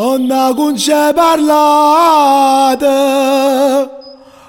Onna 0.00 0.54
con 0.54 0.74
c'è 0.74 1.12
parlata, 1.12 2.86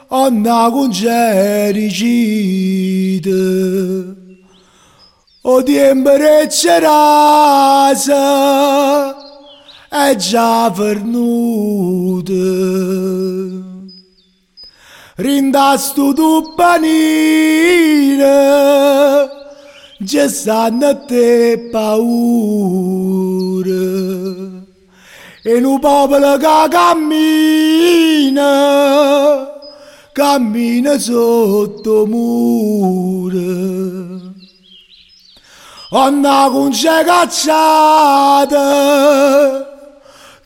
onna 0.09 0.69
con 0.69 0.91
c'è 0.91 1.71
ricita. 1.71 3.31
O 5.41 5.63
tempo 5.63 6.11
c'è 6.45 6.79
rasa, 6.79 8.15
è 9.89 10.15
già 10.17 10.69
vernuta. 10.69 12.33
Rindastu 15.15 16.13
tu 16.13 16.53
sanno 20.29 21.05
te 21.07 21.69
paura. 21.71 22.99
E 25.51 25.55
un 25.63 25.79
popolo 25.79 26.37
che 26.37 26.67
cammina, 26.69 28.43
cammina 30.11 30.99
sotto 30.99 32.05
mura. 32.05 33.39
Anna 35.89 36.49
con 36.51 36.69
c'è 36.69 37.03
cacciata, 37.03 38.59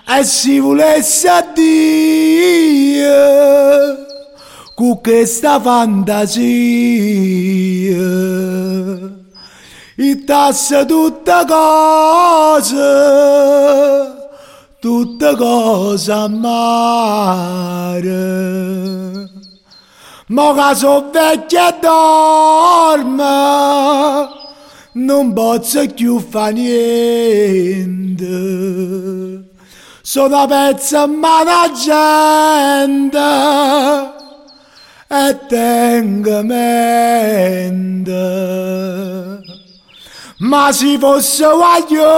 E 0.08 0.24
si 0.24 0.58
volesse 0.58 1.28
a 1.28 1.42
Dio 1.54 1.66
con 4.74 5.00
questa 5.02 5.60
fantasia. 5.60 6.46
E 9.96 10.24
tasse 10.24 10.86
tutte 10.86 11.44
cose 11.46 12.76
tutte 14.80 15.34
cose 15.36 16.12
amare 16.12 17.66
ma 20.28 20.72
sono 20.74 21.10
vecchia 21.10 21.76
dorme 21.80 23.24
non 24.92 25.32
posso 25.32 25.84
più 25.88 26.20
fare 26.20 26.52
niente 26.52 27.77
sono 30.10 30.46
pezzo 30.46 31.06
ma 31.06 31.44
la 31.44 31.70
gente 31.70 33.18
e 35.06 35.38
tengo 35.46 36.42
mente 36.44 38.12
ma 40.38 40.72
se 40.72 40.96
fosse 40.98 41.44
guaglione 41.44 42.16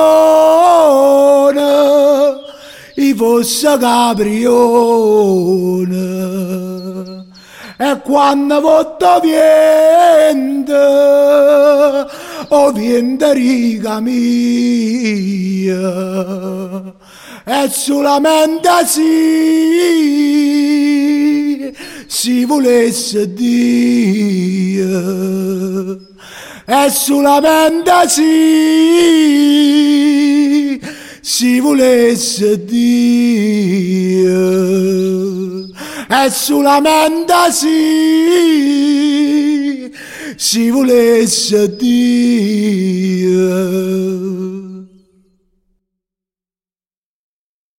e 2.95 3.13
fosse 3.17 3.77
caprione. 3.77 4.39
E 7.77 8.01
quando 8.03 8.61
voto 8.61 9.19
viente 9.21 10.73
o 12.51 12.71
viente 12.71 13.35
riga 13.35 14.01
mia 14.01 15.41
e 17.53 17.69
solamente 17.69 18.69
sì 18.87 19.03
si 22.07 22.45
volesse 22.45 23.35
Dio 23.35 24.87
e 26.65 26.91
solamente 26.91 28.09
sì 28.09 29.51
si 31.21 31.59
volesse 31.59 32.65
Dio 32.65 34.39
e 36.09 36.31
solamente 36.31 37.35
sì 37.51 38.71
si 40.37 40.71
volesse 40.71 41.77
Dio 41.77 43.90